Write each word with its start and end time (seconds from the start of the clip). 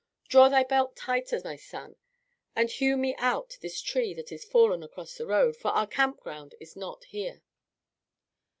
Draw 0.29 0.49
thy 0.49 0.63
belt 0.63 0.95
tighter, 0.95 1.39
my 1.45 1.55
son, 1.55 1.95
and 2.55 2.71
hew 2.71 2.97
me 2.97 3.13
out 3.19 3.59
this 3.61 3.79
tree 3.79 4.15
that 4.15 4.31
is 4.31 4.43
fallen 4.43 4.81
across 4.81 5.13
the 5.15 5.27
road, 5.27 5.55
for 5.55 5.67
our 5.69 5.85
campground 5.85 6.55
is 6.59 6.75
not 6.75 7.03
here." 7.03 7.43